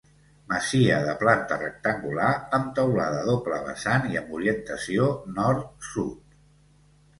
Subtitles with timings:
[0.51, 6.37] Masia de planta rectangular, amb teulada a doble vessant i amb orientació nord-sud.